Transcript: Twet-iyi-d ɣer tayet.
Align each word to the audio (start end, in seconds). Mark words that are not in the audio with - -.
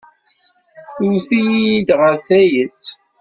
Twet-iyi-d 0.93 1.89
ɣer 1.99 2.15
tayet. 2.27 2.83